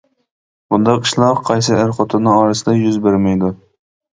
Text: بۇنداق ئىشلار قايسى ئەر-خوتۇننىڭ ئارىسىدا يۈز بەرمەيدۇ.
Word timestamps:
بۇنداق 0.73 1.03
ئىشلار 1.09 1.41
قايسى 1.49 1.77
ئەر-خوتۇننىڭ 1.81 2.41
ئارىسىدا 2.41 2.77
يۈز 2.81 2.99
بەرمەيدۇ. 3.05 3.53